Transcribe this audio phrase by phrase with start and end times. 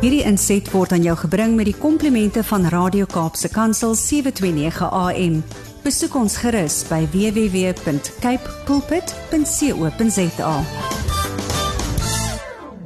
[0.00, 5.34] Hierdie inset word aan jou gebring met die komplimente van Radio Kaapse Kansel 729 AM.
[5.84, 10.54] Besoek ons gerus by www.cape pulpit.co.za.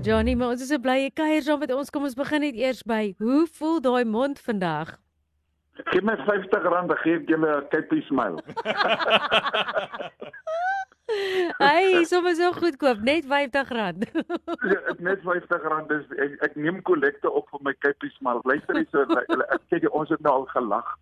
[0.00, 1.92] Johnny, maar ons is so bly jy kuier saam met ons.
[1.92, 4.96] Kom ons begin net eers by hoe voel daai mond vandag?
[5.92, 8.40] Geef my R50 dan gee ek julle 'n kypie smile.
[11.62, 14.10] Hy, sommer so goedkoop, net R50.
[14.72, 18.42] Ja, ek net R50 dis ek, ek neem kollekte op vir my kypie smile.
[18.48, 19.06] Luister hier so
[19.56, 20.92] ek sê jy ons het nou al gelag.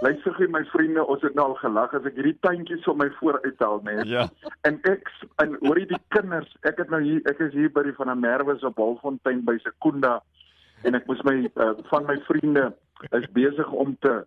[0.00, 3.10] Luister gee my vriende, ons het nou al gelag as ek hierdie tuintjies op my
[3.18, 4.04] vooruithaal net.
[4.08, 4.26] Ja.
[4.68, 5.10] En ek
[5.44, 8.10] en hoor jy die kinders, ek het nou hier ek is hier by die van
[8.12, 10.18] der Merwe se Balfontein by Sekunda
[10.88, 12.70] en ek moes my uh, van my vriende
[13.16, 14.22] is besig om te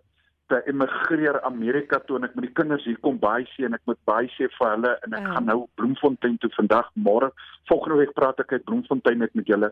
[0.48, 3.82] te emigreer Amerika toe en ek met die kinders hier kom baie sien en ek
[3.90, 5.34] moet baie sê vir hulle en ek Ja.
[5.34, 7.32] gaan nou Bloemfontein toe vandag môre
[7.68, 9.72] volgende week praat ek uit Bloemfontein net met julle.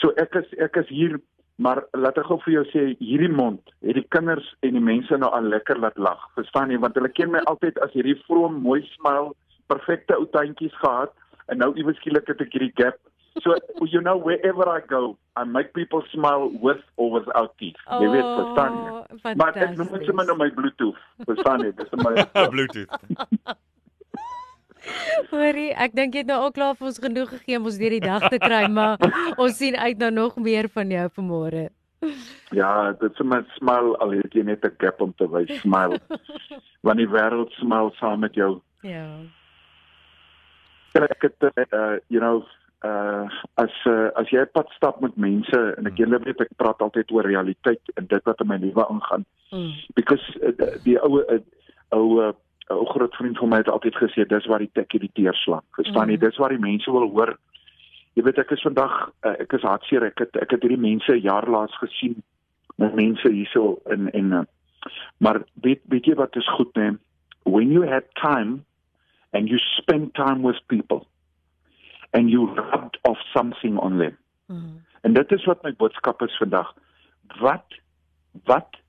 [0.00, 1.20] So ek is ek is hier
[1.58, 5.16] maar laat ek gou vir jou sê hierdie mond het die kinders en die mense
[5.16, 6.18] nou al lekker laat lag.
[6.34, 9.34] Verstaan jy want hulle ken my altyd as hierdie vroom mooi smile,
[9.68, 11.12] perfekte ou tandjies gehad
[11.48, 12.98] en nou iewes skielik het ek hierdie gap.
[13.40, 13.56] So
[13.88, 17.80] you know wherever I go, I make people smile with or without teeth.
[17.88, 18.90] Jy weet, verstaan jy?
[18.92, 21.00] Oh, Maar ek noem dit sommer nou my Bluetooth.
[21.24, 21.72] Verstaan jy?
[21.78, 22.12] Dis my
[22.52, 22.92] Bluetooth.
[25.30, 27.94] Hoorie, ek dink jy het nou al klaar vir ons genoeg gegee om ons deur
[27.94, 29.00] die dag te kry, maar
[29.42, 31.68] ons sien uit na nog meer van jou vanmôre.
[32.52, 36.00] Ja, dit is my smile al het jy net 'n gap om te wys smile.
[36.82, 38.58] Want die wêreld smile saam met jou.
[38.82, 39.06] Ja.
[40.92, 41.38] ek het
[41.72, 42.42] uh you know
[42.84, 43.26] uh
[43.62, 47.12] as uh, as jy pad stap met mense en ek julle weet ek praat altyd
[47.14, 49.26] oor realiteit en dit wat in my lewe aangaan.
[49.52, 49.72] Mm.
[49.94, 50.52] because uh,
[50.84, 51.38] die ou uh,
[51.92, 52.32] ou uh,
[52.72, 55.64] ou groot vriend van my het altyd gesê dis waar die tekkie die teer slaan.
[55.76, 56.16] Verstaan jy?
[56.16, 56.24] Mhm.
[56.24, 57.36] dis waar die mense wil hoor.
[58.14, 58.94] Jy weet ek is vandag
[59.26, 60.08] uh, ek is hartseer.
[60.08, 62.22] Ek het ek het hierdie mense jaar laas gesien
[62.76, 64.42] met mense hierso in en uh,
[65.18, 66.92] maar weet weet jy wat is goed nê
[67.44, 68.64] when you have time
[69.32, 71.06] and you spend time with people
[72.12, 74.16] and you rubbed off something on them.
[74.46, 74.84] Mm.
[75.00, 76.74] En dit is wat my boodskap is vandag.
[77.40, 77.78] Wat
[78.44, 78.80] wat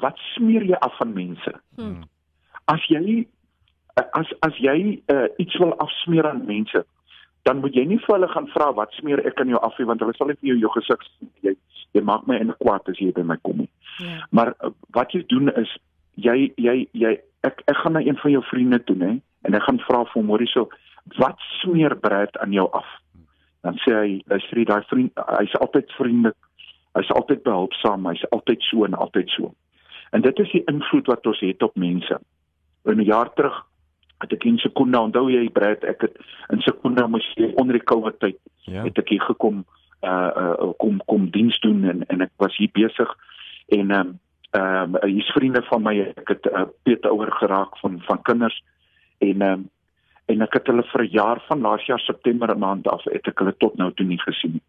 [0.00, 1.52] wat smeer jy af van mense?
[1.76, 2.02] Mm.
[2.64, 3.26] As jy
[3.94, 6.84] as as jy uh, iets wil afsmeer aan mense,
[7.42, 9.88] dan moet jy nie vir hulle gaan vra wat smeer ek aan jou af nie
[9.90, 11.08] want hulle sal net vir jou jou gesig
[11.46, 11.56] jy
[11.92, 13.70] jy maak my in kwaad as jy by my kom nie.
[14.00, 14.22] Ja.
[14.30, 15.72] Maar uh, wat jy doen is
[16.14, 17.16] jy jy jy
[17.48, 19.12] ek ek gaan na een van jou vriende toe nê
[19.48, 20.68] en ek gaan vra vir hom hoorie so
[21.18, 22.86] wat smeer Brad aan jou af?
[23.62, 26.38] Dan sê hy luister jy daai vriend hy's altyd vriendelik.
[26.98, 29.54] Hy's altyd behulpsaam, hy's altyd so en altyd so.
[30.12, 32.18] En dit is die invloed wat ons het op mense.
[32.84, 33.62] In 'n jaar terug
[34.22, 36.16] het ek in Sekunda onthou jy Brad ek het
[36.54, 38.84] in Sekunda moes jy onder die COVID tyd Ja.
[38.84, 39.64] het ek hier gekom
[40.06, 43.10] uh, uh kom kom diens doen en en ek was hier besig
[43.68, 44.18] en ehm um,
[44.52, 48.62] ehm um, hier's vriende van my ek het uh, Peter ouer geraak van van kinders
[49.18, 49.70] en ehm um,
[50.26, 53.38] en ek het hulle vir 'n jaar van laas jaar September maand af het ek
[53.38, 54.62] hulle tot nou toe nie gesien nie.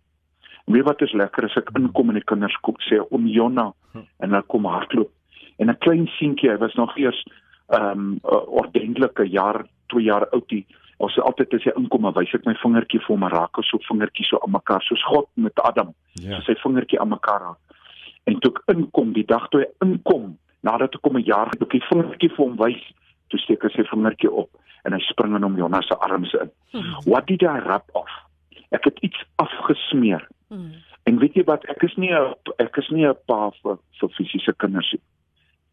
[0.65, 3.73] Weet wat is lekker as ek inkom en die kinders kom sê om Jonna
[4.19, 5.11] en hulle kom hardloop
[5.59, 7.23] en 'n klein seentjie hy was nog eers
[7.69, 10.65] ehm um, ordentlike jaar 2 jaar oud die
[10.97, 13.77] ons altyd as hy inkom en wys ek my vingertjie vir hom raak ons so
[13.89, 16.39] vingertjie so aan mekaar soos God met Adam Ja.
[16.39, 17.57] so sy vingertjie aan mekaar raak.
[18.25, 21.65] En toe ek inkom, die dag toe hy inkom, nadat ek hom 'n jaar toe
[21.67, 22.83] ek die vingertjie vir hom wys,
[23.29, 24.49] toe steek hy sy vingertjie op
[25.35, 26.51] in hom Jonas se arms in.
[27.05, 28.11] What did I rub off?
[28.69, 30.27] Ek het iets afgesmeer.
[30.49, 30.73] Mm.
[31.03, 34.09] En weet jy wat, ek is nie 'n ek is nie 'n pa vir vir
[34.09, 35.01] fisiese kinders nie.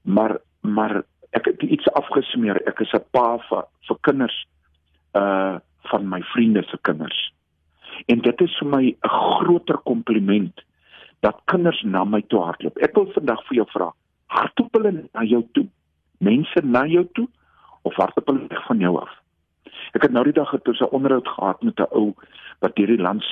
[0.04, 2.60] Maar maar ek het iets afgesmeer.
[2.66, 4.46] Ek is 'n pa vir vir kinders
[5.14, 5.58] uh
[5.90, 7.32] van my vriende se kinders.
[8.06, 10.62] En dit is vir my 'n groter kompliment
[11.20, 12.78] dat kinders na my toe hardloop.
[12.78, 13.92] Ek wil vandag vir jou vra,
[14.26, 15.66] hardloop hulle na jou toe?
[16.18, 17.28] Mense na jou toe
[17.82, 19.19] of hardloop hulle weg van jou af?
[19.92, 22.14] Ek het nou die dag het ons 'n onderhoud gehad met 'n ou
[22.60, 23.24] wat deur die land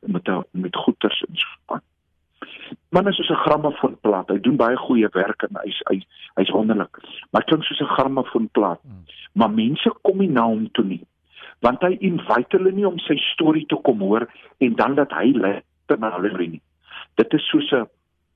[0.00, 1.82] met met goeters en so aan.
[2.88, 4.28] Man is soos 'n grammofoonplaat.
[4.28, 6.02] Hy doen baie goeie werk en hy's hy
[6.34, 6.98] hy's wonderlik.
[7.30, 8.80] Maar hy klink soos 'n grammofoonplaat.
[9.32, 11.06] Maar mense kom nie na hom toe nie.
[11.60, 14.28] Want hy invite hulle nie om sy storie te kom hoor
[14.58, 16.62] en dan dat hy luister na hulle nie.
[17.14, 17.88] Dit is soos 'n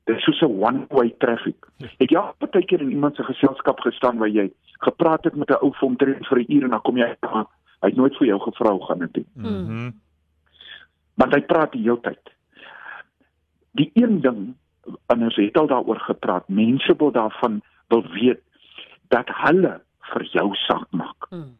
[0.07, 1.57] dit is soos 'n one way traffic.
[1.99, 5.51] Het jy al baie keer in iemand se geselskap gestaan waar jy gepraat het met
[5.51, 7.47] 'n ou vir omtrent vir 'n uur en dan kom jy uit
[7.81, 9.27] hy het nooit vir jou gevra hoe gaan dit nie.
[9.35, 9.91] Mhm.
[11.15, 12.31] Want hy praat die hele tyd.
[13.73, 14.55] Die een ding
[15.07, 18.41] en ons het al daaroor gepraat, mense wil daarvan wil weet
[19.09, 21.31] dat hulle vir jou saak maak.
[21.31, 21.57] Mm.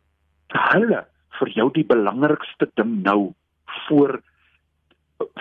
[0.49, 1.07] Hulle
[1.39, 3.33] vir jou die belangrikste ding nou
[3.89, 4.23] voor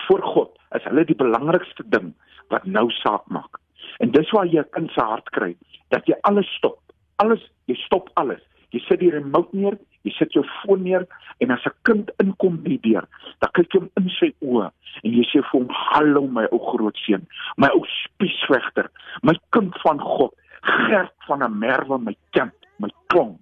[0.08, 0.60] voor God.
[0.76, 2.14] is hulle die belangrikste ding
[2.50, 3.60] wat nou saak maak.
[3.98, 5.56] En dis waar jy 'n kind se hart kry
[5.90, 6.80] dat jy alles stop.
[7.16, 8.42] Alles, jy stop alles.
[8.70, 11.06] Jy sit die remote neer, jy sit jou foon neer
[11.40, 13.08] en as 'n kind inkom by die deur,
[13.40, 14.72] dan kyk jy hom in sy oë
[15.04, 17.28] en jy sê vir hom: "Hallo my ou groot seun,
[17.58, 18.90] my ou spiesvegter,
[19.24, 23.40] my kind van God, Gert van 'n merwe my kind, my klong."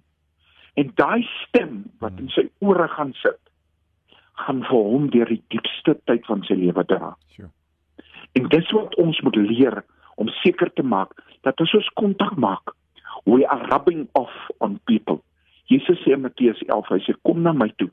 [0.76, 3.38] En daai stem wat in sy ore gaan sit,
[4.32, 7.16] gaan vir hom deur die diepste tyd van sy lewe dra.
[7.36, 7.50] Sure.
[8.34, 9.82] En dis wat ons moet leer
[10.20, 11.12] om seker te maak
[11.46, 12.74] dat as ons kontak maak,
[13.24, 15.20] we are rubbing off on people.
[15.70, 17.90] Jesus sê in Matteus 11, hy sê kom na my toe.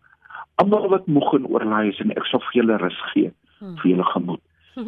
[0.61, 3.75] Almal wat moeg en oorlaai is en ek sal vir julle rus gee Hmm.
[3.77, 4.41] vir julle gemoed.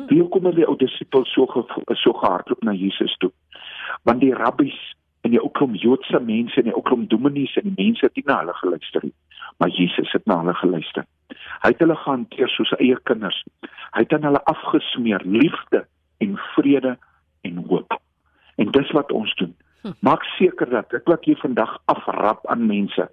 [0.09, 1.61] Wie kom die ou disippels so ge,
[1.99, 3.29] so gehardloop na Jesus toe?
[4.07, 4.77] Want die rabbies
[5.21, 8.15] en die ou klomp Joodse mense en die ou klomp dominees en die mense het
[8.17, 9.13] nie na hulle geluister nie,
[9.61, 11.05] maar Jesus het na hulle geluister.
[11.61, 13.43] Hy het hulle gehanteer soos eie kinders.
[13.93, 15.85] Hy het aan hulle afgesmeer liefde
[16.17, 16.97] en vrede
[17.41, 17.99] en hoop.
[18.55, 19.53] En dis wat ons doen.
[19.99, 23.09] Maak seker dat dit wat jy vandag afrap aan mense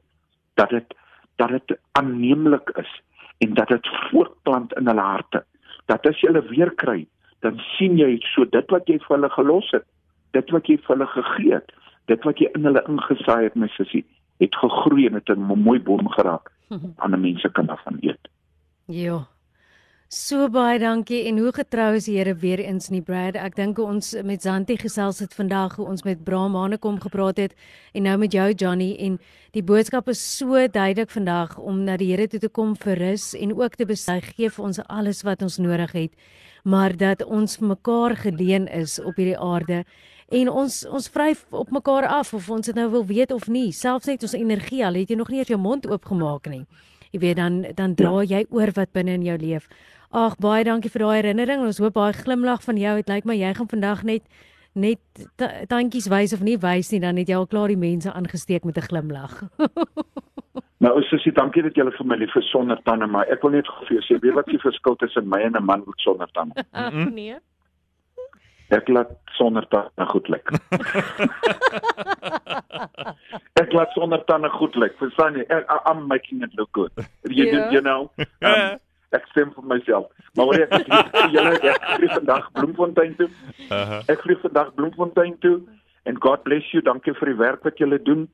[0.54, 0.96] dat dit
[1.40, 2.90] dat dit aanneemlik is
[3.38, 5.44] en dat dit voortplant in hulle harte.
[5.88, 7.06] Dat as jy hulle weer kry,
[7.40, 9.86] dan sien jy so dit wat jy vir hulle gelos het,
[10.36, 11.72] dit wat jy vir hulle gegee het,
[12.12, 14.04] dit wat jy in hulle ingesaai het, my sussie,
[14.44, 16.52] het gegroei en het 'n mooi boom geraak.
[16.96, 18.28] Ander mense kan daarvan eet.
[18.86, 19.26] Ja.
[20.10, 23.36] So baie dankie en hoe getrou is die Here weer eens nie Brad.
[23.38, 27.54] Ek dink ons met Zanti gesels het vandag hoe ons met Bram Hanekom gepraat het
[27.94, 29.20] en nou met jou Johnny en
[29.54, 33.28] die boodskap is so duidelik vandag om na die Here toe te kom vir rus
[33.38, 36.18] en ook te besig gee vir ons alles wat ons nodig het,
[36.66, 39.84] maar dat ons mekaar geleen is op hierdie aarde
[40.26, 43.70] en ons ons vryf op mekaar af of ons dit nou wil weet of nie.
[43.70, 46.64] Selfs net ons energie al het jy nog nie eens jou mond oopgemaak nie.
[47.10, 49.70] Jy weet dan dan dra jy oor wat binne in jou leef.
[50.10, 51.60] Ag baie dankie vir daai herinnering.
[51.62, 54.22] Ons hoop daai glimlag van jou, dit lyk my jy gaan vandag net
[54.74, 54.98] net
[55.36, 58.64] ta- tandjies wys of nie wys nie, dan het jy al klaar die mense aangesteek
[58.64, 59.42] met 'n glimlag.
[60.80, 63.50] Nou is dit dankie dat jy vir my lief vir sonder tande, maar ek wil
[63.50, 66.28] net vir jou sê, weet wat die verskil tussen my en 'n man met sonder
[66.32, 66.64] tande?
[66.72, 67.36] Ag nee.
[68.70, 70.48] Ek laat sonder tande goed lyk.
[73.62, 74.96] ek laat sonder tande goed lyk.
[74.98, 75.44] Verstaan jy?
[75.48, 76.92] Ek, I- I'm making it look good.
[77.28, 77.52] You, Ja.
[77.52, 78.10] you, you know.
[78.40, 78.78] Um,
[79.16, 80.10] ek stem vir myself.
[80.38, 80.90] Maar wat ek
[81.34, 83.28] julle ek vlieg vandag Bloemfontein toe.
[83.68, 84.02] Uh-huh.
[84.12, 85.58] Ek vlieg vandag Bloemfontein toe
[86.08, 86.82] en God bless you.
[86.86, 88.28] Dankie vir die werk wat julle doen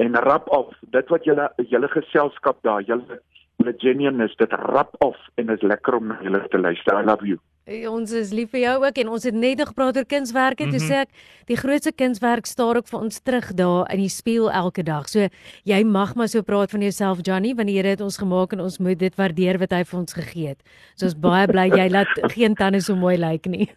[0.00, 0.72] en rap af.
[0.96, 3.20] Dit wat julle julle geselskap daar, julle
[3.60, 6.98] julle genuineness, dit rap af en dit is lekker om na julle te luister.
[6.98, 7.38] I love you.
[7.64, 10.66] Eh, Ons is lief vir jou ook en ons het net nog gepraat oor kunswerke.
[10.70, 11.12] Toe sê ek
[11.46, 15.08] die grootste kunswerk staar ook vir ons terug daar in die spieël elke dag.
[15.08, 15.28] So
[15.68, 18.60] jy mag maar so praat van jouself Johnny, want die Here het ons gemaak en
[18.60, 20.60] ons moet dit waardeer wat hy vir ons gegee het.
[20.96, 23.70] So ons baie bly jy laat geen tande so mooi lyk nie.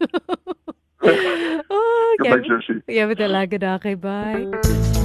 [1.06, 2.42] oh, Goodbye, okay.
[2.50, 2.82] Josie.
[2.88, 5.05] Jy het 'n lekker dag, hey, bye.